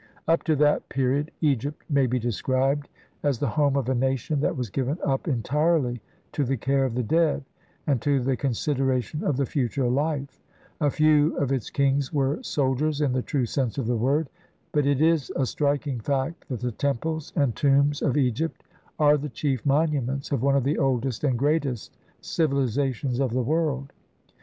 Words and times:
Up 0.27 0.41
to 0.45 0.55
that 0.55 0.89
period 0.89 1.29
Egypt 1.41 1.83
may 1.87 2.07
be 2.07 2.17
described 2.17 2.89
as 3.21 3.37
the 3.37 3.49
home 3.49 3.75
of 3.75 3.87
a 3.87 3.93
nation 3.93 4.39
that 4.39 4.57
was 4.57 4.71
given 4.71 4.97
up 5.03 5.27
entirely 5.27 6.01
to 6.31 6.43
the 6.43 6.57
care 6.57 6.85
of 6.85 6.95
the 6.95 7.03
dead 7.03 7.43
and 7.85 8.01
to 8.01 8.19
the 8.19 8.35
consideration 8.35 9.23
of 9.23 9.37
the 9.37 9.45
future 9.45 9.87
life; 9.87 10.39
a 10.79 10.89
few 10.89 11.37
of 11.37 11.51
its 11.51 11.69
kings 11.69 12.11
were 12.11 12.41
soldiers 12.41 12.99
in 12.99 13.13
the 13.13 13.21
true 13.21 13.45
sense 13.45 13.77
of 13.77 13.85
the 13.85 13.95
word, 13.95 14.27
but 14.71 14.87
it 14.87 15.01
is 15.01 15.31
a 15.35 15.45
striking 15.45 15.99
fact 15.99 16.47
that 16.49 16.61
the 16.61 16.71
temples 16.71 17.31
and 17.35 17.55
tombs 17.55 18.01
of 18.01 18.17
Egypt 18.17 18.63
are 18.97 19.17
the 19.19 19.29
chief 19.29 19.63
monuments 19.67 20.31
of 20.31 20.41
one 20.41 20.55
of 20.55 20.63
the 20.63 20.79
oldest 20.79 21.23
and 21.23 21.37
greatest 21.37 21.95
civilizations 22.21 23.19
of 23.19 23.29
the 23.33 23.43
world. 23.43 23.93